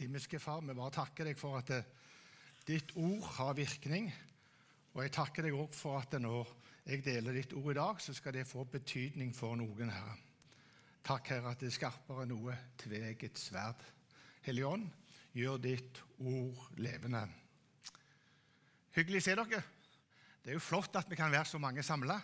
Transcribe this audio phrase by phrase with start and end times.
[0.00, 1.88] Himmelske Far, vi bare takker deg for at eh,
[2.64, 4.06] ditt ord har virkning.
[4.94, 6.48] Og jeg takker deg òg for at når
[6.86, 10.16] jeg deler ditt ord i dag, så skal det få betydning for noen, Herre.
[11.04, 13.84] Takk, Herre, at det er skarpere enn noe tveget sverd.
[14.46, 14.88] Hellige Ånd,
[15.36, 17.26] gjør ditt ord levende.
[18.96, 19.62] Hyggelig å se dere.
[20.40, 22.16] Det er jo flott at vi kan være så mange samla.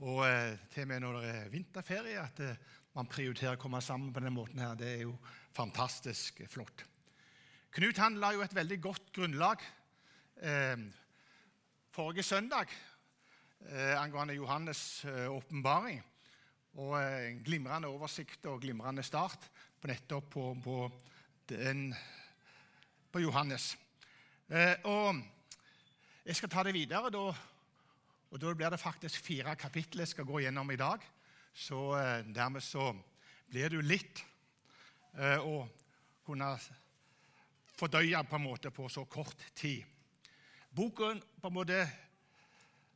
[0.00, 3.80] Og eh, til og med når det er vinterferie, at eh, man prioriterer å komme
[3.82, 5.14] sammen på denne måten her, det er jo
[5.54, 6.84] fantastisk flott.
[7.74, 9.62] Knut han la jo et veldig godt grunnlag
[10.38, 10.78] eh,
[11.94, 12.70] forrige søndag
[13.66, 16.02] eh, angående Johannes' eh, åpenbaring.
[16.74, 19.50] og eh, en glimrende oversikt og glimrende start
[19.80, 20.78] på nettopp på, på,
[21.50, 21.88] den,
[23.10, 23.76] på Johannes.
[24.48, 25.18] Eh, og
[26.24, 27.10] jeg skal ta det videre.
[27.10, 27.26] Da,
[28.30, 31.02] og Da blir det faktisk fire kapitler jeg skal gå gjennom i dag.
[31.54, 32.90] Så eh, dermed så
[33.50, 34.22] blir det jo litt
[35.18, 35.62] eh, å
[36.26, 36.50] kunne
[37.74, 39.84] fordøye på en måte på så kort tid.
[40.74, 41.84] Boken på en måte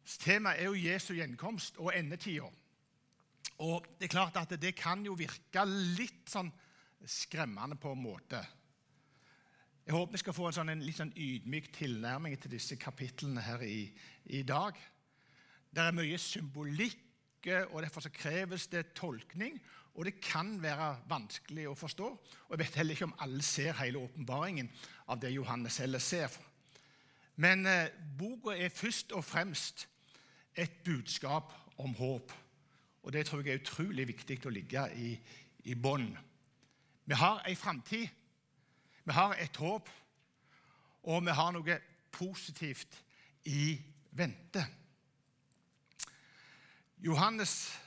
[0.08, 2.46] Tema er jo Jesu gjenkomst og endetida.
[3.60, 6.48] Og det er klart at det kan jo virke litt sånn
[7.04, 8.40] skremmende på en måte.
[9.84, 13.44] Jeg håper vi skal få en, sånn, en litt sånn ydmyk tilnærming til disse kapitlene
[13.44, 13.86] her i,
[14.32, 14.76] i dag.
[15.68, 17.04] Det er mye symbolikk,
[17.46, 19.60] og derfor så kreves det tolkning.
[19.94, 22.08] Og det kan være vanskelig å forstå.
[22.46, 24.70] Og jeg vet heller ikke om alle ser hele åpenbaringen
[25.10, 26.34] av det Johannes heller ser.
[27.36, 29.88] Men eh, boka er først og fremst
[30.54, 32.32] et budskap om håp.
[33.02, 35.12] Og det tror jeg er utrolig viktig å ligge i,
[35.70, 36.10] i bånn.
[37.08, 38.08] Vi har ei framtid.
[39.04, 39.90] Vi har et håp.
[41.08, 41.78] Og vi har noe
[42.12, 42.98] positivt
[43.48, 43.78] i
[44.10, 44.64] vente.
[47.00, 47.78] Johannes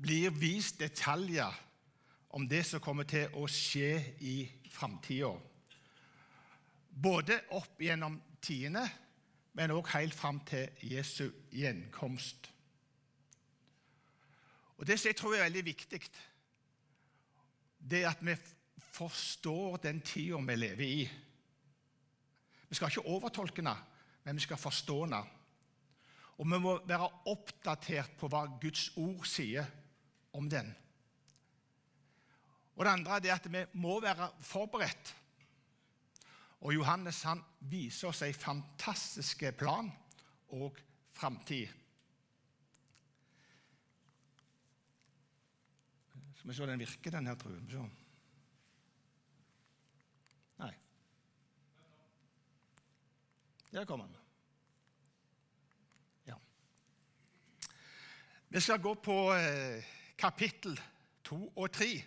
[0.00, 1.54] blir vist detaljer
[2.28, 4.36] om det som kommer til å skje i
[4.72, 5.34] framtida.
[6.88, 8.84] Både opp gjennom tidene,
[9.58, 12.50] men òg helt fram til Jesu gjenkomst.
[14.78, 16.00] Og Det som jeg tror er veldig viktig,
[17.78, 18.36] det er at vi
[18.94, 21.08] forstår den tida vi lever i.
[22.68, 23.82] Vi skal ikke overtolke den,
[24.24, 25.34] men vi skal forstå den.
[26.38, 29.66] Og vi må være oppdatert på hva Guds ord sier
[30.38, 30.70] om den.
[32.78, 35.14] Og Det andre er at vi må være forberedt.
[36.60, 39.90] Og Johannes han viser oss en fantastisk plan
[40.54, 40.78] og
[41.14, 41.66] framtid.
[46.38, 47.90] Skal vi se den virker, den her, jeg.
[50.58, 50.72] Nei.
[53.72, 54.17] Der kom den.
[58.50, 59.84] Vi skal gå på eh,
[60.18, 60.80] kapittel
[61.24, 62.04] 2 og 3.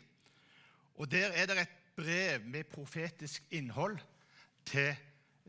[0.96, 3.98] Og Der er det et brev med profetisk innhold
[4.66, 4.96] til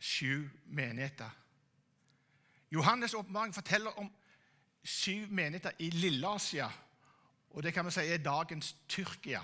[0.01, 1.31] sju menigheter.
[2.75, 4.13] Johannes' åpenbaring forteller om
[4.85, 6.69] syv menigheter i Lilleasia.
[7.51, 9.41] Og det kan vi si er dagens Tyrkia.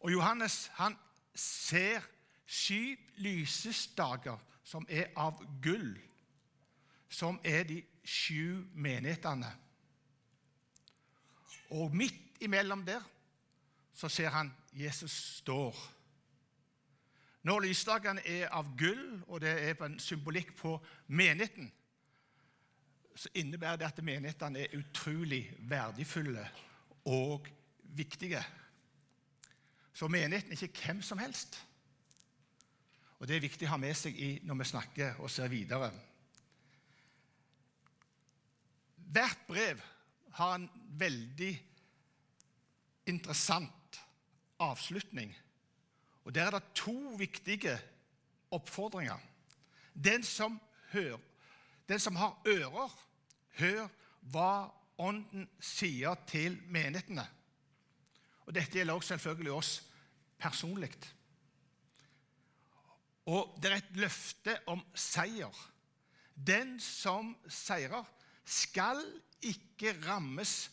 [0.00, 0.98] Og Johannes han
[1.34, 2.00] ser
[2.46, 5.98] syv lysestaker som er av gull,
[7.08, 9.50] som er de sju menighetene.
[11.70, 13.02] Og midt imellom der
[13.94, 15.76] så ser han Jesus står.
[17.44, 21.72] Når lysdagene er av gull, og det er en symbolikk på menigheten,
[23.14, 26.48] så innebærer det at menighetene er utrolig verdifulle
[27.04, 27.46] og
[27.94, 28.42] viktige.
[29.94, 31.60] Så menigheten er ikke hvem som helst.
[33.18, 35.92] Og Det er viktig å ha med seg når vi snakker og ser videre.
[39.12, 39.80] Hvert brev
[40.38, 41.52] har en veldig
[43.06, 44.00] interessant
[44.58, 45.34] avslutning.
[46.24, 47.78] Og Der er det to viktige
[48.50, 49.18] oppfordringer.
[49.94, 50.60] Den som,
[50.92, 51.18] hører,
[51.88, 52.90] den som har ører,
[53.58, 53.88] hør
[54.20, 57.24] hva Ånden sier til menighetene.
[58.46, 59.70] Og Dette gjelder også selvfølgelig oss
[60.38, 60.92] personlig.
[63.26, 65.50] Og det er et løfte om seier.
[66.34, 68.04] Den som seirer,
[68.44, 69.00] skal
[69.42, 70.70] ikke rammes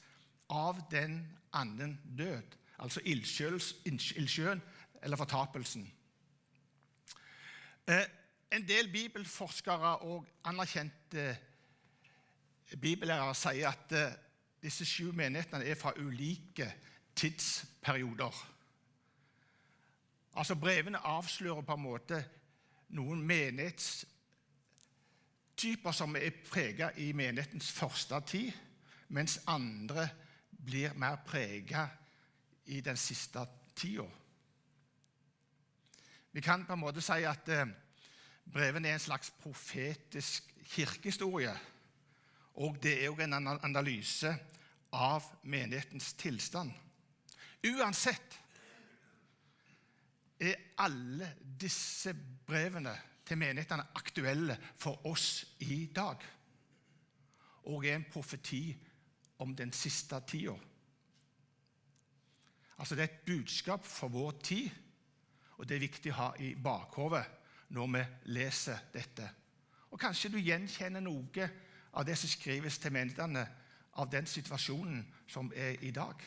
[0.50, 1.22] av den
[1.54, 4.62] anden død, altså ildsjøen
[5.02, 5.86] eller fortapelsen.
[7.88, 8.06] Eh,
[8.52, 11.38] en del bibelforskere og anerkjente
[12.82, 14.18] bibellærere sier at eh,
[14.62, 16.68] disse sju menighetene er fra ulike
[17.16, 18.48] tidsperioder.
[20.36, 22.22] Altså Brevene avslører på en måte
[22.96, 23.24] noen
[25.62, 28.52] menighetstyper som er prega i menighetens første tid,
[29.10, 30.10] mens andre
[30.50, 31.88] blir mer prega
[32.66, 34.08] i den siste tida.
[36.32, 37.68] Vi kan på en måte si at eh,
[38.52, 41.54] brevene er en slags profetisk kirkehistorie.
[42.56, 44.32] Og det er òg en analyse
[44.94, 46.72] av menighetens tilstand.
[47.68, 48.40] Uansett
[50.40, 52.14] er alle disse
[52.48, 52.96] brevene
[53.32, 56.20] til menighetene aktuelle for oss i dag.
[57.72, 58.76] Og er en profeti
[59.40, 60.58] om den siste tida.
[62.78, 64.70] Altså Det er et budskap for vår tid,
[65.58, 67.24] og det er viktig å ha i bakhodet
[67.70, 68.04] når vi
[68.36, 69.30] leser dette.
[69.92, 71.48] Og Kanskje du gjenkjenner noe
[71.94, 73.46] av det som skrives til menighetene
[73.94, 76.20] av den situasjonen som er i dag.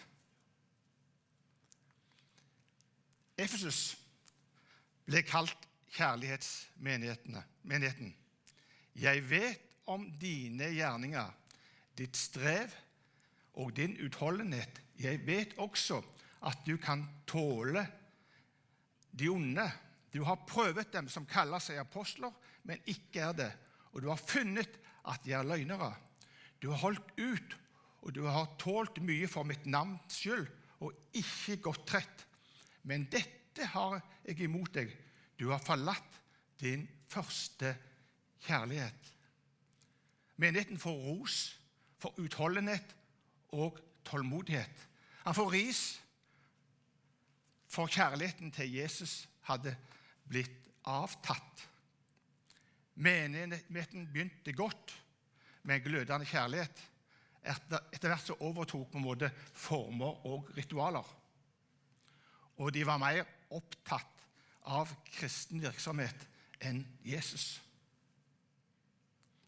[3.36, 3.96] Efesus
[5.04, 8.14] ble kalt kjærlighetsmenigheten.
[8.94, 11.30] Jeg vet om dine gjerninger,
[11.98, 12.72] ditt strev
[13.60, 14.80] og din utholdenhet.
[14.98, 16.02] Jeg vet også
[16.44, 17.86] at du kan tåle
[19.18, 19.66] de onde.
[20.12, 22.32] Du har prøvet dem som kaller seg apostler,
[22.62, 23.52] men ikke er det.
[23.92, 24.80] Og du har funnet
[25.10, 25.94] at de er løgnere.
[26.62, 27.56] Du har holdt ut,
[28.02, 30.46] og du har tålt mye for mitt navns skyld
[30.84, 32.26] og ikke gått trett.
[32.84, 34.90] Men dette har jeg imot deg.
[35.38, 36.20] Du har forlatt
[36.60, 37.74] din første
[38.46, 39.10] kjærlighet.
[40.36, 41.38] Menigheten får ros
[41.98, 42.94] for utholdenhet
[43.54, 44.88] og tålmodighet.
[45.24, 45.82] Han får ris
[47.74, 49.74] for kjærligheten til Jesus hadde
[50.28, 51.64] blitt avtatt.
[52.94, 54.94] Menigheten begynte godt
[55.66, 56.82] med glødende kjærlighet.
[57.44, 61.08] Etter hvert så overtok på en måte former og ritualer.
[62.62, 64.13] Og de var mer opptatt
[64.64, 66.26] av kristen virksomhet
[66.64, 67.60] enn Jesus.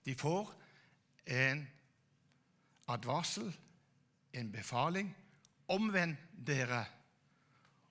[0.05, 0.51] De får
[1.27, 1.65] en
[2.93, 3.49] advarsel,
[4.33, 5.09] en befaling.
[5.73, 6.17] Omvend
[6.47, 6.85] dere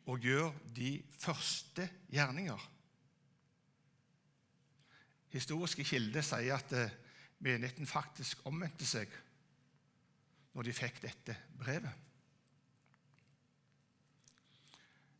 [0.06, 2.70] og gjør de første gjerninger.
[5.34, 6.94] Historiske kilder sier at eh,
[7.44, 9.12] menigheten faktisk omvendte seg
[10.56, 11.92] når de fikk dette brevet.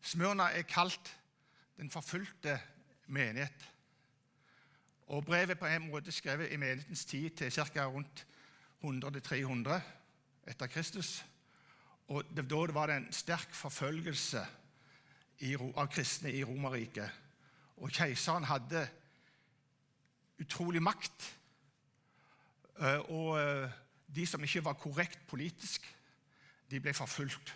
[0.06, 1.10] Smørna er kalt
[1.78, 2.60] den forfulgte
[3.08, 3.72] menighet.
[5.08, 7.86] Og Brevet på en måte skrevet i menighetens tid til ca.
[7.86, 8.26] rundt
[8.84, 9.80] 100-300
[10.48, 11.26] etter Kristus.
[12.08, 12.42] Og Da
[12.74, 14.46] var det en sterk forfølgelse
[15.76, 17.10] av kristne i Romerriket.
[17.78, 18.88] Og keiseren hadde
[20.40, 21.36] utrolig makt.
[22.80, 23.72] Eh, og eh,
[24.16, 25.96] de som ikke var korrekt politisk,
[26.72, 27.56] de ble forfulgt.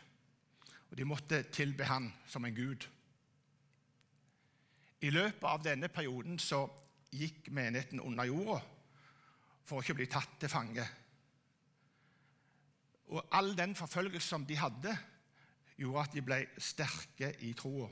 [0.90, 2.88] Og de måtte tilbe han som en gud.
[5.02, 6.66] I løpet av denne perioden så
[7.16, 8.60] gikk menigheten under jorda
[9.66, 10.86] for å ikke bli tatt til fange.
[13.10, 14.94] Og all den forfølgelse som de hadde,
[15.80, 17.88] gjorde at de ble sterke i troa.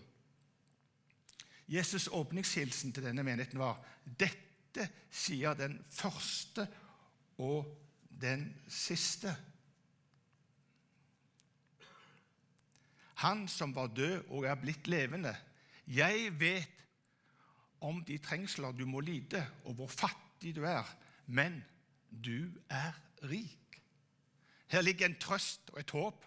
[1.67, 6.67] Jesus' åpningshilsen til denne menigheten var dette sier den første
[7.43, 7.67] og
[8.21, 9.33] den siste.
[13.23, 15.33] Han som var død og er blitt levende.
[15.87, 16.86] Jeg vet
[17.87, 20.87] om de trengsler du må lide, og hvor fattig du er,
[21.27, 21.61] men
[22.11, 22.91] du er
[23.23, 23.81] rik.
[24.67, 26.25] Her ligger en trøst og et håp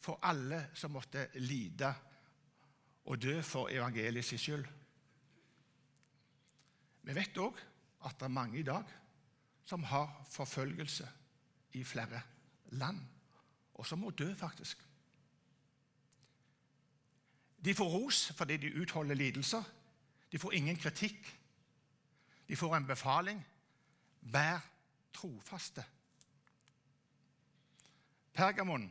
[0.00, 1.92] for alle som måtte lide
[3.04, 4.64] og dø for evangeliets skyld.
[7.02, 7.56] Vi vet òg
[8.06, 8.84] at det er mange i dag
[9.64, 11.08] som har forfølgelse
[11.78, 12.20] i flere
[12.80, 13.00] land,
[13.74, 14.78] og som må dø, faktisk.
[17.64, 19.62] De får ros fordi de utholder lidelser.
[20.32, 21.26] De får ingen kritikk.
[22.48, 23.42] De får en befaling.
[24.20, 24.60] Vær
[25.12, 25.84] trofaste.
[28.34, 28.90] Pergamon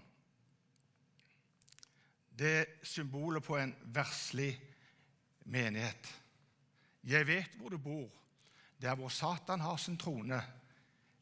[2.40, 4.54] det er symbolet på en verslig
[5.52, 6.08] menighet.
[7.04, 8.08] Jeg vet hvor du bor,
[8.82, 10.40] der hvor Satan har sin trone.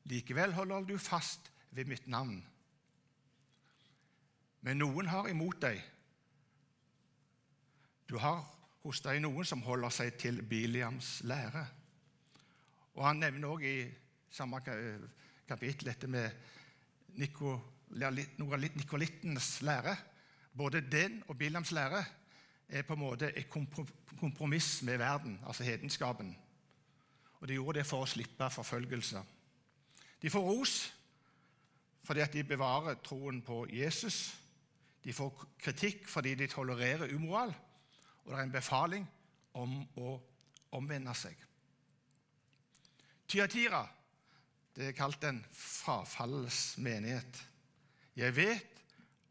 [0.04, 2.46] Likevel holder du fast ved mitt navn.
[4.62, 5.82] Men noen har imot deg.
[8.10, 8.46] Du har
[8.88, 11.66] hos de noen som holder seg til Biliams lære.
[12.96, 13.88] Og Han nevner også i
[14.32, 14.62] samme
[15.48, 16.32] kapittel dette med
[18.78, 19.96] nikolittenes lære.
[20.54, 22.06] Både den og Biliams lære
[22.70, 23.50] er på en måte et
[24.20, 26.38] kompromiss med verden, altså hedenskapen.
[27.40, 29.24] Og De gjorde det for å slippe forfølgelse.
[30.22, 30.94] De får ros
[32.08, 34.32] fordi at de bevarer troen på Jesus.
[35.04, 37.52] De får kritikk fordi de tolererer umoral
[38.28, 39.06] og det er en befaling
[39.56, 40.18] om å
[40.76, 41.38] omvende seg.
[43.28, 43.86] Tyatira
[44.78, 47.40] det er kalt en frafallets menighet.
[48.14, 48.82] Jeg vet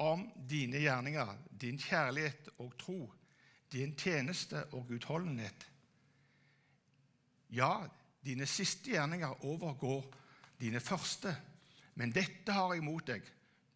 [0.03, 2.99] om dine gjerninger, din kjærlighet og tro,
[3.71, 5.69] din tjeneste og utholdenhet.
[7.55, 7.87] Ja,
[8.27, 10.03] dine siste gjerninger overgår
[10.59, 11.37] dine første,
[11.95, 13.23] men dette har jeg mot deg.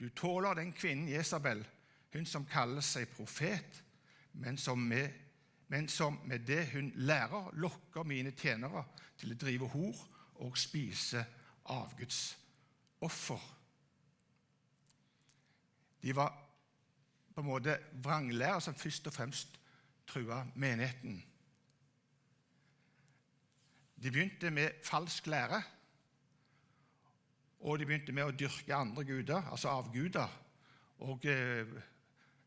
[0.00, 1.62] Du tåler den kvinnen Jesabel,
[2.10, 3.84] hun som kaller seg profet,
[4.32, 5.08] men som med,
[5.68, 8.84] men som med det hun lærer, lokker mine tjenere
[9.18, 10.04] til å drive hor
[10.40, 11.24] og spise
[11.70, 13.48] avgudsoffer.
[16.02, 16.32] De var
[17.34, 19.60] på en måte vranglærer som først og fremst
[20.08, 21.20] trua menigheten.
[24.02, 25.62] De begynte med falsk lære,
[27.60, 30.30] og de begynte med å dyrke andre guder, altså avguder.
[31.04, 31.68] Og eh,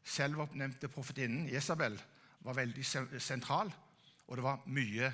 [0.03, 1.95] selvoppnevnte profetinnen Jesabel
[2.43, 2.85] var veldig
[3.21, 3.71] sentral,
[4.27, 5.11] og det var mye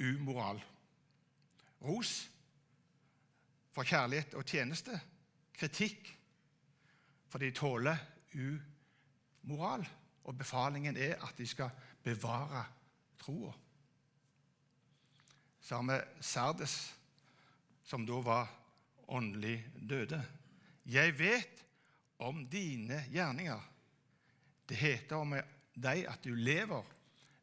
[0.00, 0.60] umoral.
[1.80, 2.12] Ros
[3.72, 5.00] for kjærlighet og tjeneste,
[5.56, 6.10] kritikk
[7.30, 7.96] for de tåler
[8.34, 9.86] umoral,
[10.24, 11.70] og befalingen er at de skal
[12.04, 12.64] bevare
[13.20, 13.52] troa.
[15.60, 16.76] Så har vi Sardes,
[17.84, 18.48] som da var
[19.08, 20.22] åndelig døde.
[20.86, 21.64] Jeg vet
[22.18, 23.60] om dine gjerninger.
[24.70, 25.34] Det heter om
[25.74, 26.86] deg at du lever,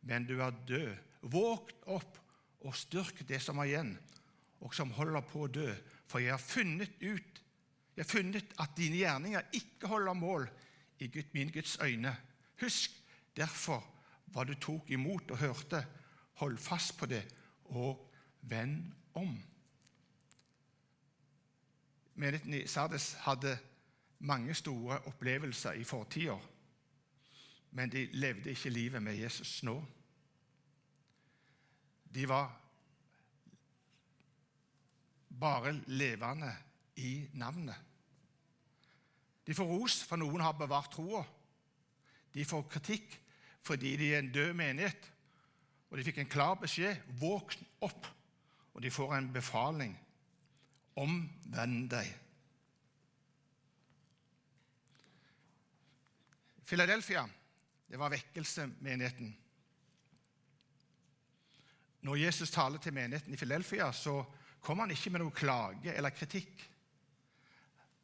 [0.08, 0.94] men du er død.
[1.28, 2.22] Våg opp
[2.64, 3.92] og styrk det som er igjen,
[4.64, 5.68] og som holder på å dø.
[6.08, 7.44] For jeg har funnet ut
[7.98, 10.44] jeg har funnet at dine gjerninger ikke holder mål
[11.02, 12.14] i min Guds øyne.
[12.62, 12.94] Husk
[13.38, 13.82] derfor
[14.34, 15.82] hva du tok imot og hørte.
[16.38, 17.24] Hold fast på det,
[17.66, 19.34] og vend om.
[22.16, 23.58] Menigheten i Sardes hadde
[24.20, 26.38] mange store opplevelser i fortida,
[27.72, 29.76] men de levde ikke livet med Jesus nå.
[32.14, 32.50] De var
[35.40, 36.56] bare levende
[36.96, 37.76] i navnet.
[39.48, 41.24] De får ros for noen har bevart troa.
[42.34, 43.20] De får kritikk
[43.68, 45.10] fordi de er en død menighet.
[45.90, 48.08] Og de fikk en klar beskjed våkn opp.
[48.76, 49.96] Og de får en befaling
[50.98, 52.10] omvend deg.
[56.68, 57.24] Philadelphia,
[57.88, 59.30] det var vekkelsesmenigheten.
[62.08, 64.22] Når Jesus taler til menigheten i Philadelphia, så
[64.62, 66.62] kommer han ikke med noe klage eller kritikk.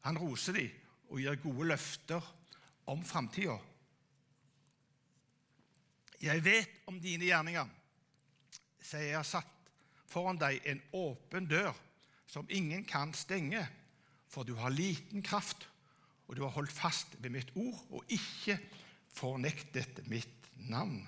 [0.08, 0.72] Han roser dem
[1.12, 2.34] og gir gode løfter
[2.92, 3.58] om framtida.
[6.24, 7.68] Jeg vet om dine gjerninger,
[8.84, 9.72] sier jeg har satt
[10.08, 11.74] foran deg en åpen dør
[12.30, 13.62] som ingen kan stenge,
[14.32, 15.68] for du har liten kraft,
[16.28, 18.58] og du har holdt fast ved mitt ord og ikke
[19.14, 21.08] fornektet mitt navn.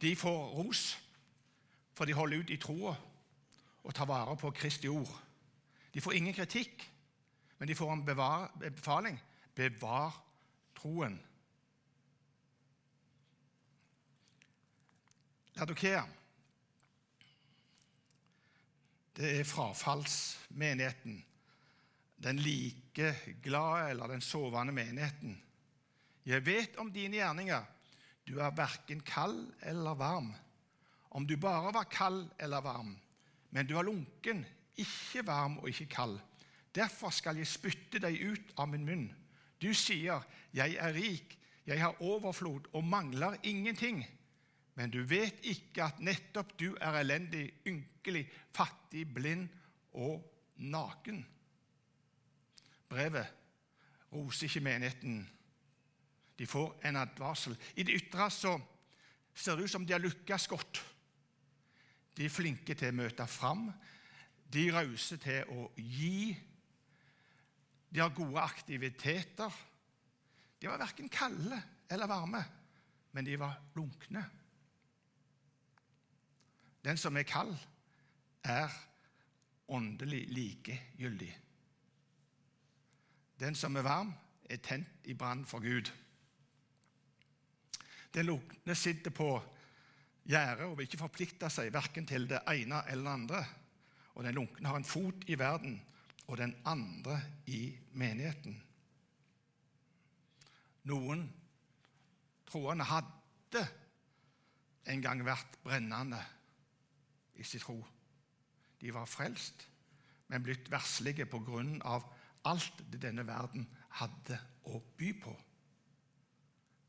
[0.00, 0.98] De får ros,
[1.94, 2.96] for de holder ut i troa
[3.86, 5.12] og tar vare på Kristi ord.
[5.94, 6.84] De får ingen kritikk,
[7.58, 9.20] men de får en befaling
[9.56, 10.16] bevar
[10.76, 11.16] troen.
[15.56, 16.04] Ladokea
[19.16, 21.24] det er frafallsmenigheten.
[22.22, 25.42] Den likeglade eller den sovende menigheten.
[26.26, 27.64] Jeg vet om dine gjerninger.
[28.26, 30.32] Du er verken kald eller varm.
[31.10, 32.96] Om du bare var kald eller varm,
[33.50, 34.42] men du er lunken,
[34.76, 36.18] ikke varm og ikke kald.
[36.74, 39.06] Derfor skal jeg spytte deg ut av min munn.
[39.62, 40.20] Du sier,
[40.52, 44.04] 'Jeg er rik, jeg har overflod og mangler ingenting.'
[44.74, 49.48] Men du vet ikke at nettopp du er elendig, ynkelig, fattig, blind
[49.92, 50.20] og
[50.56, 51.26] naken.
[52.88, 53.26] Brevet
[54.12, 55.30] roser ikke menigheten.
[56.38, 57.56] De får en advarsel.
[57.76, 58.56] I det ytre så
[59.34, 60.82] ser det ut som de har lykkes godt.
[62.16, 63.68] De er flinke til å møte fram.
[64.52, 66.36] De er rause til å gi.
[67.92, 69.52] De har gode aktiviteter.
[70.60, 71.58] De var verken kalde
[71.92, 72.42] eller varme,
[73.12, 74.24] men de var lunkne.
[76.84, 77.56] Den som er kald,
[78.46, 78.70] er
[79.68, 81.32] åndelig likegyldig.
[83.40, 84.12] Den som er varm,
[84.50, 85.90] er tent i brann for Gud.
[88.14, 89.28] Lunkne sitter på
[90.26, 93.42] gjerdet og vil ikke forplikte seg verken til det ene eller det andre.
[94.16, 95.76] Og den lunkne har en fot i verden
[96.26, 98.56] og den andre i menigheten.
[100.86, 101.26] Noen
[102.46, 103.62] troende hadde
[104.86, 106.20] en gang vært brennende
[107.36, 107.76] i sin tro.
[108.80, 109.66] De var frelst,
[110.30, 112.06] men blitt verslige på grunn av
[112.46, 113.66] alt det denne verden
[113.98, 114.38] hadde
[114.70, 115.32] å by på.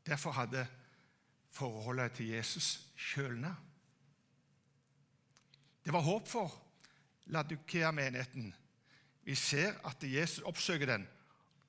[0.06, 0.64] Derfor hadde
[1.58, 3.50] forholdet til Jesus kjølne.
[5.84, 6.54] Det var håp for
[7.32, 8.52] Ladukea-menigheten.
[9.24, 11.06] Vi ser at Jesus oppsøker den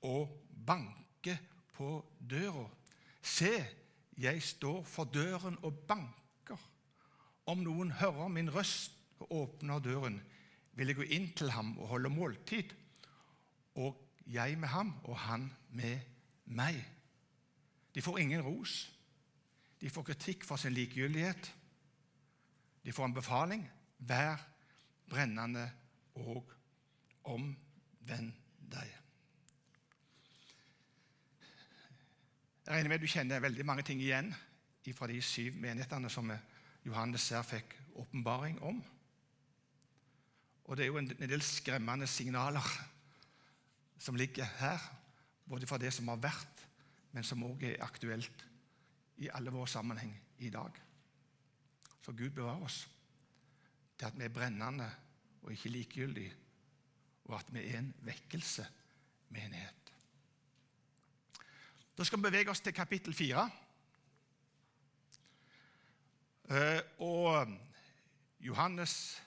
[0.06, 0.30] og
[0.66, 1.36] banker
[1.74, 1.98] på
[2.30, 2.68] døra.
[3.22, 3.52] Se,
[4.18, 6.60] jeg står for døren og banker.
[7.46, 10.20] Om noen hører min røst og åpner døren,
[10.72, 12.70] vil jeg gå inn til ham og holde måltid,
[13.74, 15.98] og jeg med ham og han med
[16.44, 16.78] meg.
[17.94, 18.86] De får ingen ros.
[19.80, 21.50] De får kritikk for sin likegyldighet.
[22.84, 23.64] De får en befaling.
[23.98, 24.40] Vær
[25.10, 25.66] brennende
[26.20, 26.52] og
[27.24, 28.32] omvend
[28.72, 28.92] deg.
[32.66, 34.30] Jeg regner med du kjenner veldig mange ting igjen
[34.96, 36.30] fra de syv menighetene som
[36.82, 38.80] Johannes her fikk åpenbaring om.
[40.66, 42.66] Og det er jo en del skremmende signaler
[44.00, 44.82] som ligger her,
[45.46, 46.64] både fra det som har vært,
[47.12, 48.49] men som òg er aktuelt
[49.20, 50.76] i alle våre sammenheng i dag.
[52.00, 52.82] Så Gud bevarer oss
[53.98, 54.88] til at vi er brennende
[55.42, 56.34] og ikke likegyldige,
[57.24, 59.92] og at vi er en vekkelsemenighet.
[61.98, 63.50] Da skal vi bevege oss til kapittel fire.
[66.50, 67.58] Eh, og
[68.40, 69.22] Johannes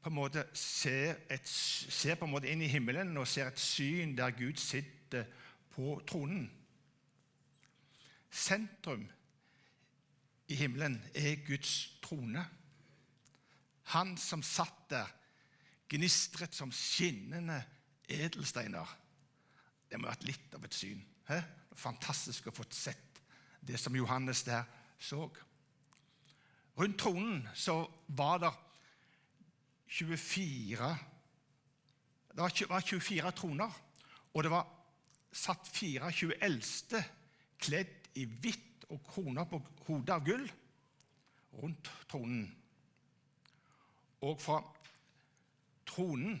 [0.00, 3.58] på en måte ser, et, ser på en måte inn i himmelen og ser et
[3.60, 5.26] syn der Gud sitter
[5.74, 6.46] på tronen.
[8.30, 9.06] Sentrum
[10.48, 12.44] i himmelen er Guds trone.
[13.92, 15.08] Han som satt der,
[15.88, 17.62] gnistret som skinnende
[18.08, 18.88] edelsteiner.
[19.88, 21.00] Det må ha vært litt av et syn.
[21.28, 21.38] He?
[21.78, 23.22] Fantastisk å få sett
[23.64, 24.66] det som Johannes der
[25.00, 25.28] så.
[26.78, 27.80] Rundt tronen så
[28.16, 28.52] var det
[29.88, 30.96] 24
[32.28, 33.72] Det var 24 troner,
[34.34, 34.68] og det var
[35.32, 37.00] satt 24 eldste
[37.58, 40.46] kledd i hvitt og kroner på hodet av gull
[41.58, 42.46] rundt tronen.
[44.26, 44.58] Og fra
[45.88, 46.38] tronen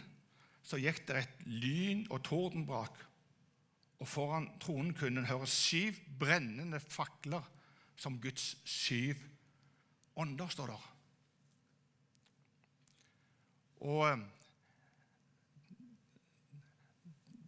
[0.66, 2.98] så gikk det et lyn og tordenbrak,
[3.98, 7.46] og foran tronen kunne en høre syv brennende fakler
[7.98, 9.18] som Guds syv
[10.18, 10.84] ånder, står der.
[13.88, 14.26] Og eh,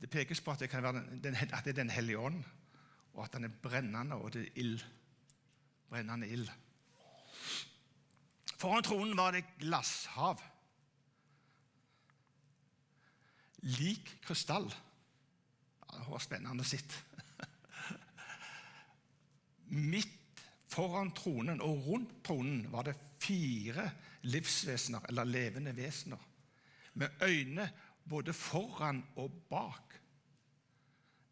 [0.01, 1.03] Det pekes på at det, være,
[1.53, 2.45] at det er Den hellige ånd,
[3.15, 4.85] og at den er brennende, og det er ild.
[5.91, 6.49] Brennende ild.
[8.61, 10.43] Foran tronen var det glasshav.
[13.63, 14.69] Lik krystall.
[14.71, 17.01] Ja, det var spennende å sitte.
[19.71, 23.91] Midt foran tronen og rundt tronen var det fire
[24.23, 26.21] livsvesener, eller levende vesener,
[26.95, 27.69] med øyne
[28.11, 29.97] både foran og bak.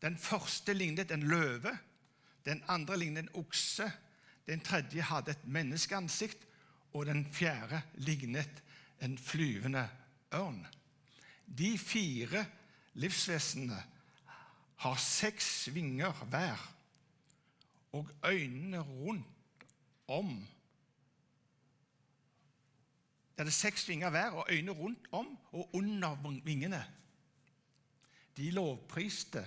[0.02, 1.78] Den første lignet en løve,
[2.44, 3.92] den andre lignet en okse,
[4.46, 6.46] den tredje hadde et menneskeansikt,
[6.92, 8.62] og den fjerde lignet
[9.00, 9.88] en flyvende
[10.34, 10.66] ørn.
[11.58, 12.46] De fire
[12.94, 13.82] livsvesenene
[14.76, 16.74] har seks vinger hver,
[17.92, 19.66] og øynene rundt
[20.08, 20.46] om
[23.38, 26.80] det er seks vinger hver og øyne rundt om og under vingene.
[28.36, 29.46] De lovpriste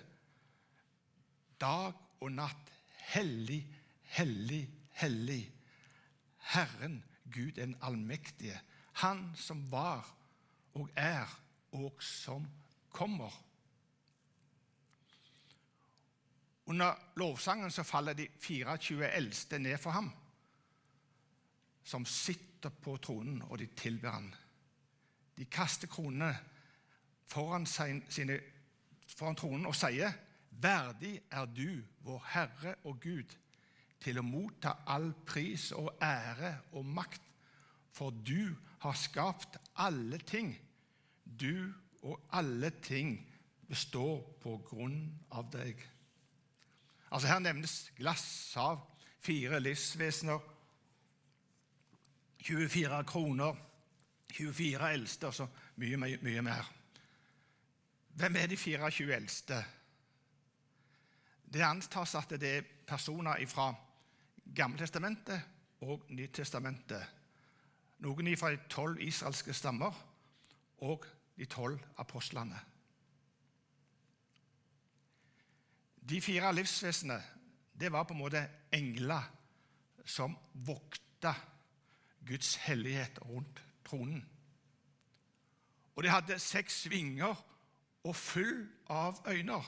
[1.61, 2.71] dag og natt.
[3.13, 3.61] Hellig,
[4.17, 4.63] hellig,
[5.01, 5.43] hellig.
[6.51, 8.59] Herren Gud den allmektige.
[8.91, 10.07] Han som var
[10.73, 11.27] og er,
[11.71, 12.47] og som
[12.89, 13.31] kommer.
[16.65, 20.11] Under lovsangen så faller de 24 eldste ned for ham,
[21.83, 24.35] som sitter på tronen, og de tilber han.
[25.37, 26.37] De kaster kronene
[27.27, 28.39] foran, sine,
[29.07, 30.13] foran tronen og sier,
[30.61, 33.37] 'Verdig er du, vår Herre og Gud,
[34.01, 37.21] til å motta all pris og ære og makt,
[37.91, 40.53] for du har skapt alle ting.
[41.25, 43.17] Du og alle ting
[43.69, 45.87] består på grunn av deg.'
[47.11, 48.79] Altså Her nevnes glasshav,
[49.19, 50.39] fire livsvesener
[52.41, 53.55] 24 kroner,
[54.31, 56.71] 24 eldste og så mye, mye, mye mer.
[58.15, 59.59] Hvem er de 24 eldste?
[61.51, 63.73] Det antas at det er personer fra
[64.55, 65.41] Gammeltestamentet
[65.81, 67.03] og Nytestamentet.
[68.01, 69.97] Noen fra de tolv israelske stammer
[70.81, 71.05] og
[71.37, 72.59] de tolv apostlene.
[76.01, 77.21] De fire livsvesenene
[77.81, 78.41] det var på en måte
[78.73, 79.27] engler
[80.05, 81.33] som vokta
[82.27, 84.21] Guds hellighet rundt tronen.
[85.95, 87.37] Og de hadde seks vinger
[88.03, 89.61] og full av øyne.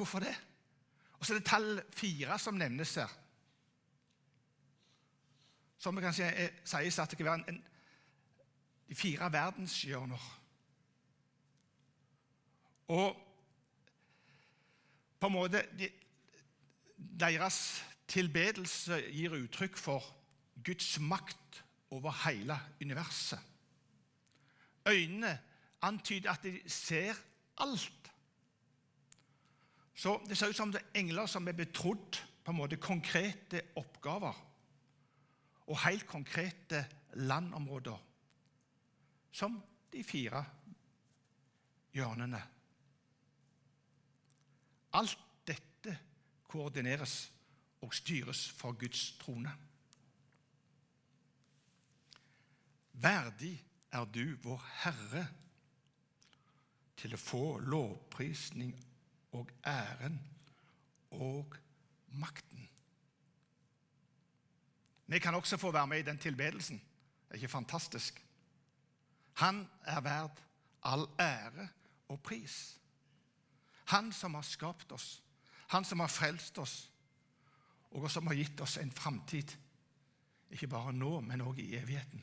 [0.00, 0.32] Hvorfor det?
[1.18, 3.10] Og så er det tall fire som nevnes her.
[5.78, 7.58] Som det kan si, er, sies at det kan være en, en,
[8.88, 10.24] de fire verdenshjørner.
[12.96, 13.20] Og
[15.20, 15.90] på en måte de,
[17.20, 17.60] Deres
[18.08, 20.04] tilbedelse gir uttrykk for
[20.64, 21.60] Guds makt
[21.92, 23.40] over hele universet.
[24.88, 25.38] Øynene
[25.82, 27.14] antyder at de ser
[27.58, 27.99] alt.
[30.00, 33.60] Så Det ser ut som det er engler som er betrodd på en måte konkrete
[33.76, 34.38] oppgaver
[35.70, 36.80] og helt konkrete
[37.20, 37.98] landområder,
[39.30, 39.60] som
[39.92, 40.40] de fire
[41.92, 42.40] hjørnene.
[44.96, 45.98] Alt dette
[46.48, 47.20] koordineres
[47.84, 49.52] og styres fra Guds trone.
[52.92, 53.54] Verdig
[53.92, 55.26] er du, vår Herre,
[56.96, 58.74] til å få lovprisning
[59.32, 60.20] og æren
[61.10, 61.54] og
[62.08, 62.68] makten.
[65.06, 66.76] Vi kan også få være med i den tilbedelsen.
[66.76, 68.26] Det er ikke fantastisk?
[69.32, 70.42] Han er verd
[70.82, 71.68] all ære
[72.08, 72.78] og pris.
[73.84, 75.22] Han som har skapt oss,
[75.68, 76.90] han som har frelst oss,
[77.90, 79.56] og som har gitt oss en framtid.
[80.50, 82.22] Ikke bare nå, men òg i evigheten.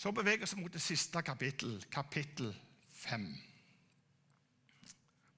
[0.00, 2.54] Så beveger vi oss mot det siste kapittel, kapittel
[2.88, 3.26] fem.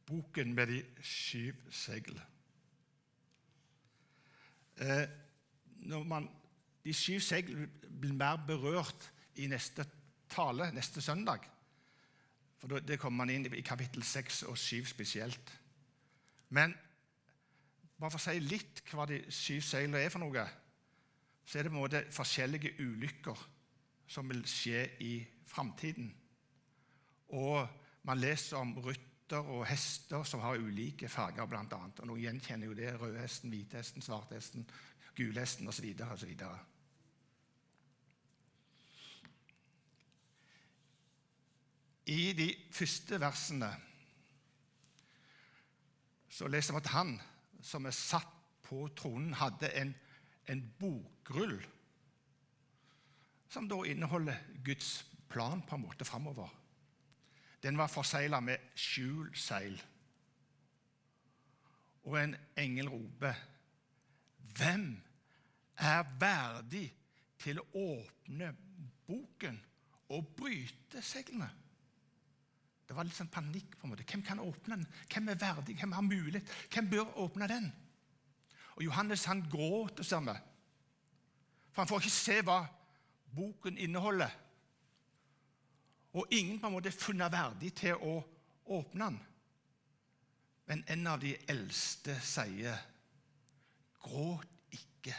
[0.07, 2.20] Boken med de syv segl.
[4.79, 5.09] Eh,
[5.90, 6.29] når man,
[6.85, 9.87] de syv segl blir mer berørt i neste
[10.31, 11.48] tale, neste søndag.
[12.59, 15.59] For Det kommer man inn i kapittel seks og syv spesielt.
[16.51, 16.77] Men
[17.98, 20.46] bare for å si litt hva de syv seilene er for noe,
[21.46, 23.42] så er det på en måte forskjellige ulykker
[24.06, 25.14] som vil skje i
[25.46, 26.10] framtiden.
[27.32, 27.68] Og
[28.02, 31.62] man leser om rytter og hester som har ulike farger, bl.a.
[31.64, 32.92] Og noen gjenkjenner jo det.
[33.00, 34.66] Rødhesten, hvitehesten, svarthesten,
[35.16, 35.88] gulhesten osv.
[36.12, 36.34] osv.
[42.12, 43.70] I de første versene
[46.32, 47.12] så leser vi at han
[47.62, 49.92] som er satt på tronen, hadde en,
[50.48, 51.60] en bokrull
[53.52, 56.48] som da inneholder Guds plan på en måte framover.
[57.62, 59.76] Den var forsegla med skjulseil.
[62.04, 63.34] Og en engel roper,
[64.38, 65.02] 'Hvem
[65.76, 66.94] er verdig
[67.38, 68.56] til å åpne
[69.06, 69.60] boken
[70.08, 71.50] og bryte seilene?'
[72.88, 73.78] Det var litt sånn panikk.
[73.78, 74.04] på en måte.
[74.04, 74.86] Hvem kan åpne den?
[75.08, 75.76] Hvem er verdig?
[75.76, 76.48] Hvem har mulighet?
[76.70, 77.72] Hvem bør åpne den?
[78.76, 80.38] Og Johannes han gråter, ser vi.
[81.72, 82.68] For han får ikke se hva
[83.35, 84.31] boken inneholder.
[86.12, 88.18] Og ingen på en måte er funnet verdig til å
[88.66, 89.21] åpne den.
[90.68, 92.79] Men en av de eldste sier,
[94.03, 95.14] 'Gråt ikke,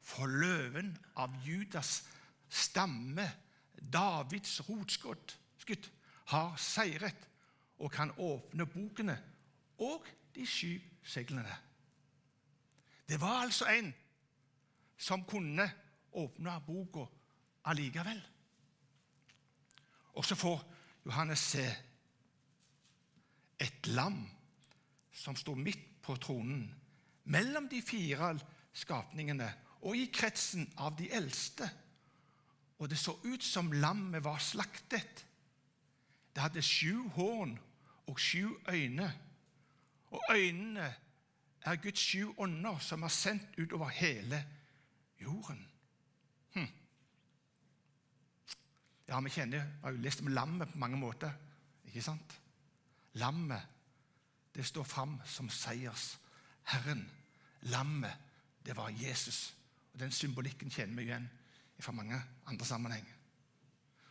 [0.00, 2.08] for løven av Judas
[2.48, 3.30] stamme,
[3.92, 5.36] Davids rotskudd,
[6.26, 7.28] har seiret
[7.78, 9.18] og kan åpne bokene
[9.78, 11.58] og de syv seglene.'
[13.08, 13.94] Det var altså en
[14.98, 15.72] som kunne
[16.12, 17.06] åpne boka
[17.64, 18.20] allikevel.
[20.18, 20.62] Og så får
[21.06, 21.64] Johannes se
[23.60, 24.22] et lam
[25.12, 26.64] som sto midt på tronen,
[27.24, 28.32] mellom de fire
[28.72, 29.50] skapningene
[29.86, 31.68] og i kretsen av de eldste.
[32.80, 35.24] Og det så ut som lammet var slaktet.
[36.32, 37.58] Det hadde sju horn
[38.08, 39.10] og sju øyne.
[40.10, 40.94] Og øynene
[41.60, 44.40] er Guds sju ånder som er sendt utover hele
[45.20, 45.69] jorden.
[49.10, 51.32] Ja, vi kjenner har jo lest om lammet på mange måter.
[51.88, 52.36] Ikke sant?
[53.18, 53.62] Lammet,
[54.54, 57.02] det står fram som seiersherren.
[57.72, 58.14] Lammet,
[58.62, 59.50] det var Jesus.
[59.92, 61.26] Og Den symbolikken kjenner vi igjen
[61.80, 63.06] fra mange andre sammenheng.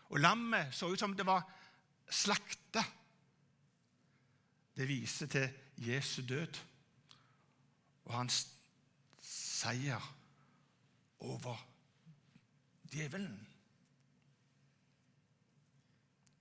[0.10, 1.46] Og lammet så ut som det var
[2.10, 2.84] slakta.
[4.76, 6.60] Det viser til Jesu død
[8.10, 8.48] og hans
[9.24, 10.04] seier
[11.20, 11.56] over
[12.92, 13.49] djevelen.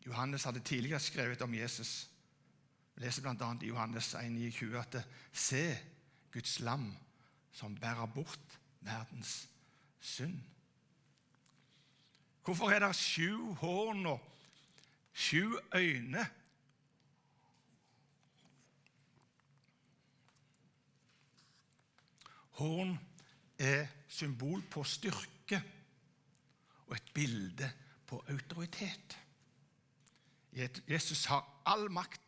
[0.09, 2.09] Johannes hadde tidligere skrevet om Jesus.
[2.95, 3.51] Vi leser bl.a.
[3.63, 4.97] i Johannes 1,29 at
[5.33, 5.77] Se
[6.33, 6.97] Guds lam
[7.53, 9.49] som bærer bort verdens
[10.01, 10.41] synd.
[12.45, 14.21] Hvorfor er det sju horn og
[15.13, 16.25] sju øyne?
[22.59, 22.99] Horn
[23.59, 25.63] er symbol på styrke
[26.87, 27.73] og et bilde
[28.07, 29.19] på autoritet.
[30.53, 32.23] Jesus har all makt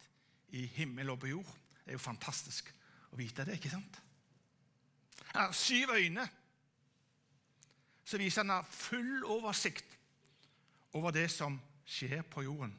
[0.57, 1.57] i himmel og på jord.
[1.85, 2.69] Det er jo fantastisk
[3.11, 4.01] å vite det, ikke sant?
[5.33, 6.27] Han har syv øyne.
[8.05, 9.99] Så viser han full oversikt
[10.99, 12.75] over det som skjer på jorden.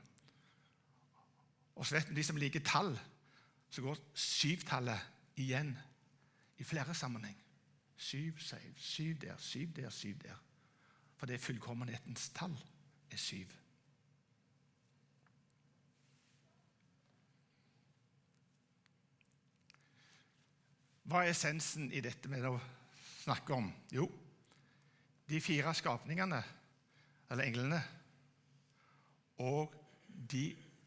[1.75, 2.91] Og så vet vi de som liker tall,
[3.71, 5.71] så går syvtallet igjen
[6.59, 7.37] i flere sammenheng.
[7.97, 10.35] Syv, syv, syv der, syv der, syv der.
[11.17, 12.57] For det er fullkommenhetens tall
[13.11, 13.60] er syv.
[21.11, 22.53] Hva er essensen i dette med å
[23.25, 23.65] snakke om?
[23.91, 24.05] Jo,
[25.27, 26.37] de fire skapningene,
[27.27, 27.79] eller englene,
[29.43, 29.73] og
[30.07, 30.45] de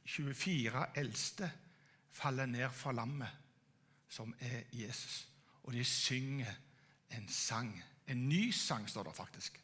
[0.09, 1.51] 24 eldste
[2.17, 3.37] faller ned for lammet,
[4.09, 5.27] som er Jesus.
[5.67, 6.57] Og de synger
[7.19, 7.75] en sang.
[8.09, 9.61] En ny sang, står det faktisk.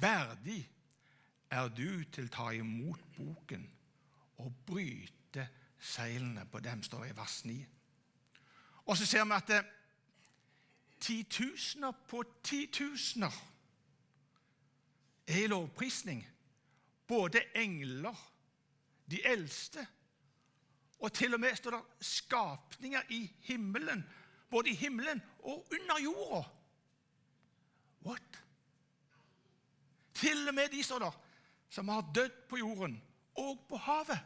[0.00, 0.60] Verdig
[1.48, 3.64] er du til å ta imot boken
[4.44, 5.48] og bryte
[5.80, 7.62] seilene på dem, står det i vers 9.
[8.84, 9.64] Og så ser vi at det,
[11.04, 13.32] titusener på titusener
[15.26, 16.24] er i lovprisning.
[17.06, 18.30] Både engler
[19.10, 19.86] de eldste.
[20.98, 24.04] Og til og med står det skapninger i himmelen,
[24.50, 26.48] både i himmelen og under jorda.
[28.06, 28.44] What?
[30.14, 31.20] Til og med de står der,
[31.68, 33.02] som har dødd på jorden
[33.34, 34.20] og på havet.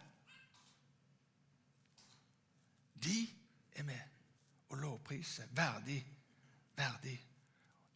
[3.05, 3.29] De
[3.73, 4.18] er med
[4.69, 5.49] og lovprise.
[5.51, 6.07] Verdig,
[6.77, 7.27] verdig.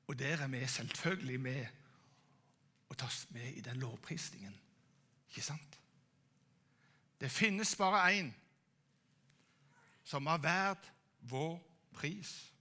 [0.07, 1.67] Og der er vi selvfølgelig med
[2.89, 4.61] og tas med i den lovprisningen.
[5.29, 5.81] Ikke sant?
[7.21, 8.33] Det finnes bare én
[10.05, 12.53] som har verdt vår pris.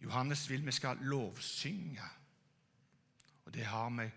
[0.00, 2.04] Johannes vil vi skal lovsynge,
[3.44, 4.10] og det har vi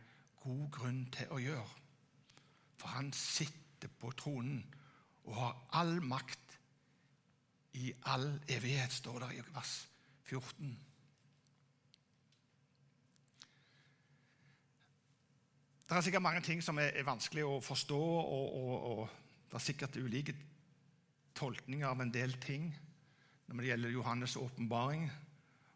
[0.43, 1.69] god grunn til å gjøre.
[2.77, 4.63] For han sitter på tronen
[5.23, 6.57] og har all makt
[7.79, 9.73] i all evighet, står det i vers
[10.29, 10.73] 14.
[15.89, 19.61] Det er sikkert mange ting som er, vanskelig å forstå, og, og, og, det er
[19.61, 20.33] sikkert ulike
[21.37, 22.71] tolkninger av en del ting
[23.45, 25.03] når det gjelder Johannes' åpenbaring.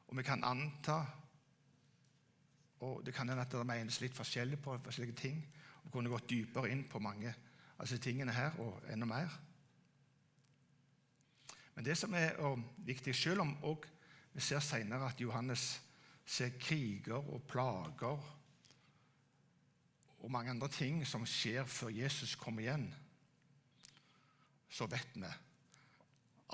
[0.08, 1.04] Og vi kan anta
[2.78, 5.38] og Det kan hende at det menes litt forskjellig på forskjellige ting.
[5.84, 7.34] og kunne gått dypere inn på mange
[7.86, 9.34] disse tingene her, og enda mer.
[11.76, 12.34] Men det som er
[12.78, 13.54] viktig, selv om
[14.34, 15.82] vi ser senere at Johannes
[16.26, 18.34] ser kriger og plager
[20.20, 22.88] og mange andre ting som skjer før Jesus kommer igjen,
[24.70, 25.30] så vet vi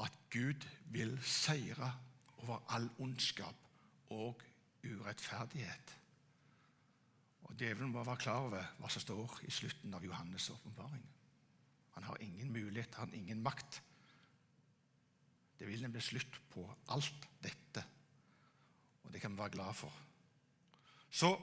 [0.04, 1.94] at Gud vil seire
[2.44, 3.56] over all ondskap
[4.12, 4.42] og
[4.84, 5.96] urettferdighet.
[7.44, 11.13] Og Djevelen må være klar over hva som står i slutten av Johannes' åpenbaring.
[11.94, 13.82] Han har ingen mulighet, han har ingen makt.
[15.60, 17.84] Det vil nemlig slutt på alt dette,
[19.04, 19.94] og det kan vi være glad for.
[21.14, 21.36] Så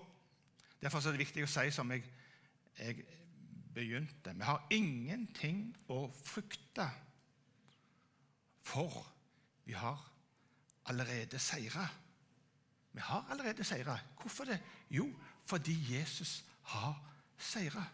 [0.80, 2.06] Derfor er det viktig å si som jeg,
[2.78, 3.02] jeg
[3.74, 6.86] begynte Vi har ingenting å frykte,
[8.64, 9.02] for
[9.66, 10.00] vi har
[10.90, 11.84] allerede seira.
[12.92, 13.98] Vi har allerede seira.
[14.20, 14.58] Hvorfor det?
[14.90, 15.06] Jo,
[15.46, 16.40] fordi Jesus
[16.72, 16.96] har
[17.38, 17.84] seira.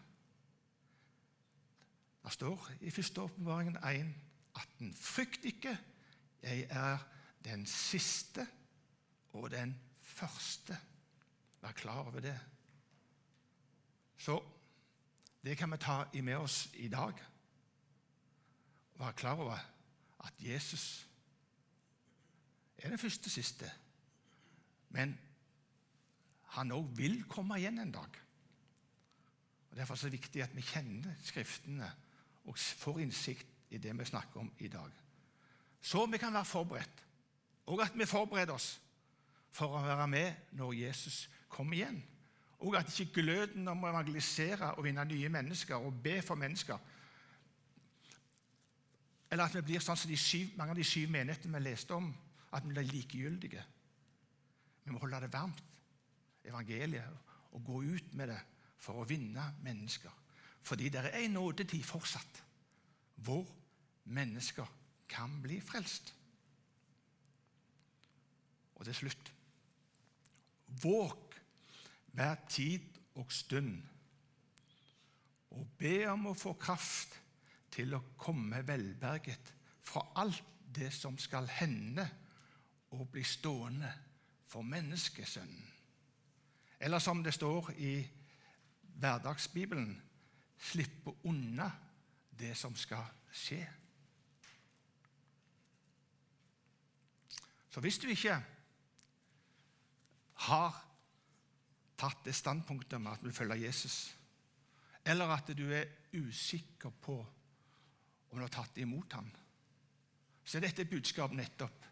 [2.27, 4.15] Det står i første åpenbaringen 1,
[4.55, 5.77] 18.: Frykt ikke,
[6.43, 6.97] jeg er
[7.43, 8.47] den siste
[9.31, 10.77] og den første.
[11.61, 12.39] Vær klar over det.
[14.17, 14.43] Så
[15.43, 17.13] det kan vi ta med oss i dag.
[18.95, 19.57] Være klar over
[20.19, 21.07] at Jesus
[22.77, 23.71] er den første siste.
[24.89, 25.19] Men
[26.43, 28.19] han òg vil komme igjen en dag.
[29.69, 31.93] Og Derfor er det viktig at vi kjenner Skriftene
[32.47, 34.91] og får innsikt i det vi snakker om i dag.
[35.81, 37.03] Så vi kan være forberedt,
[37.67, 38.77] og at vi forbereder oss
[39.51, 41.99] for å være med når Jesus kommer igjen.
[42.59, 46.77] Og at ikke gløden om å evangelisere og vinne nye mennesker og be for mennesker
[49.29, 52.05] Eller at vi blir sånn som syv, mange av de syv menighetene vi leste om,
[52.55, 53.63] at vi blir likegyldige.
[54.85, 55.63] Vi må holde det varmt,
[56.47, 57.17] evangeliet,
[57.51, 58.39] og gå ut med det
[58.79, 60.13] for å vinne mennesker.
[60.67, 62.43] Fordi det er en nådetid fortsatt
[63.23, 63.47] hvor
[64.03, 64.67] mennesker
[65.09, 66.13] kan bli frelst.
[68.75, 69.33] Og til slutt
[70.83, 71.35] Våg
[72.11, 72.83] hver tid
[73.15, 73.77] og stund
[75.55, 77.15] og be om å få kraft
[77.71, 79.53] til å komme velberget
[79.87, 80.43] fra alt
[80.75, 82.03] det som skal hende
[82.93, 83.89] og bli stående
[84.47, 85.63] for menneskesønnen.
[86.79, 87.93] Eller som det står i
[88.99, 89.95] hverdagsbibelen
[90.57, 91.69] slippe unna
[92.37, 93.61] det som skal skje.
[97.69, 98.35] Så hvis du ikke
[100.47, 100.77] har
[101.97, 104.15] tatt det standpunktet med at du følger Jesus,
[105.05, 109.29] eller at du er usikker på om du har tatt imot ham,
[110.43, 111.85] så er dette et budskap nettopp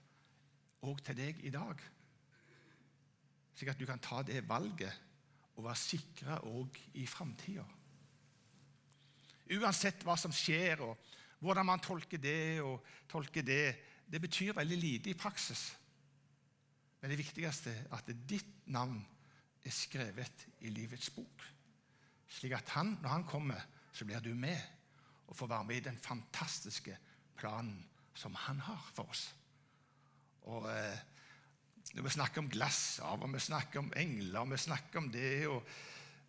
[0.86, 1.82] òg til deg i dag.
[3.56, 5.02] Slik at du kan ta det valget
[5.56, 7.64] og være sikra òg i framtida.
[9.54, 10.98] Uansett hva som skjer, og
[11.44, 15.68] hvordan man tolker det og tolker det, det betyr veldig lite i praksis.
[17.02, 18.98] Men det viktigste er at ditt navn
[19.66, 21.44] er skrevet i livets bok.
[22.30, 23.62] Slik at han, når han kommer,
[23.94, 24.58] så blir du med
[25.28, 26.98] og får være med i den fantastiske
[27.38, 27.84] planen
[28.16, 29.28] som han har for oss.
[30.46, 30.98] Og eh,
[31.94, 35.48] Når vi snakker om glasshav, og vi snakker om engler, og vi snakker om det
[35.48, 35.64] og,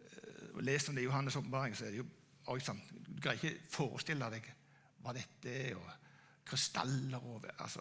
[0.04, 2.08] eh, og leser om det i Johannes' åpenbaring, så er det jo
[2.46, 2.80] oi, sånn,
[3.16, 4.50] Du greier ikke forestille deg
[5.00, 5.88] hva dette er, og
[6.46, 7.80] krystaller og altså,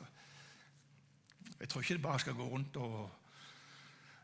[1.59, 3.11] Jeg tror ikke det bare skal gå rundt og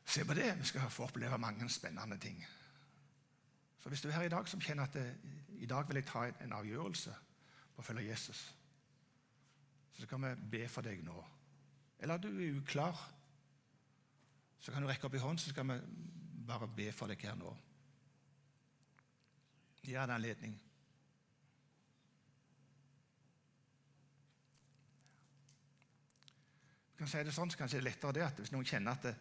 [0.06, 0.60] se på det.
[0.60, 2.46] Vi skal få oppleve mange spennende ting.
[3.80, 5.18] Så hvis du er her i dag som kjenner at det,
[5.60, 7.14] i dag vil jeg ta en avgjørelse
[7.76, 8.42] på å følge Jesus,
[9.94, 11.24] så skal vi be for deg nå.
[12.00, 12.98] Eller du er uklar,
[14.60, 15.80] så kan du rekke opp i hånd, så skal vi
[16.48, 17.54] bare be for deg her nå.
[19.82, 20.60] Gi deg en anledning.
[27.02, 29.06] Kan si det sånn, så kanskje det er lettere det at hvis noen kjenner at
[29.10, 29.16] det,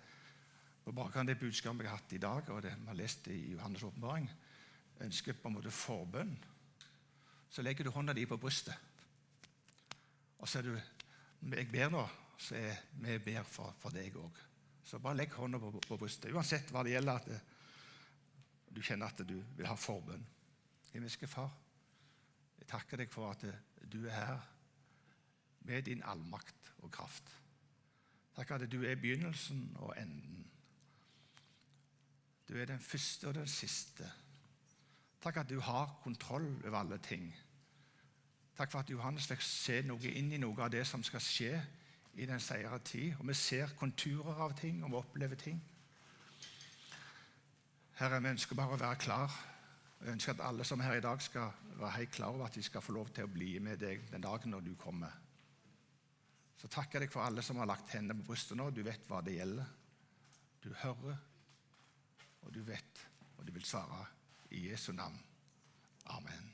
[0.85, 3.29] på bakgrunn av det budskapet jeg har hatt i dag, og det vi har lest
[3.33, 4.27] i Johannes' åpenbaring,
[5.01, 6.35] ønsker på en måte forbønn,
[7.51, 8.77] så legger du hånda di på brystet.
[10.40, 10.75] Og så er du
[11.40, 12.03] Jeg ber nå,
[12.37, 14.37] så er vi ber for, for deg òg.
[14.85, 17.16] Så bare legg hånda på, på, brystet, uansett hva det gjelder.
[17.16, 17.40] at det,
[18.77, 20.27] du kjenner at du vil ha forbønn.
[20.93, 21.49] Himmelske Far,
[22.59, 23.47] jeg takker deg for at
[23.88, 24.45] du er her
[25.64, 27.39] med din allmakt og kraft.
[28.37, 30.47] Takk at du er begynnelsen og enden.
[32.49, 34.07] Du er den første og den siste.
[35.23, 37.35] Takk at du har kontroll over alle ting.
[38.57, 41.53] Takk for at Johannes fikk se noe inn i noe av det som skal skje
[42.21, 43.14] i den seire tid.
[43.19, 45.62] Og vi ser konturer av ting, og vi opplever ting.
[48.01, 49.38] Herre, vi ønsker bare å være klar.
[50.01, 52.55] Jeg ønsker at alle som er her i dag, skal være helt klar over at
[52.57, 55.12] de skal få lov til å bli med deg den dagen når du kommer.
[56.61, 58.68] Så takker jeg deg for alle som har lagt hendene på brystet nå.
[58.75, 59.68] Du vet hva det gjelder.
[60.61, 61.16] Du hører,
[62.44, 63.05] og du vet,
[63.38, 64.05] og du vil svare.
[64.51, 65.16] I Jesu navn.
[66.11, 66.51] Amen.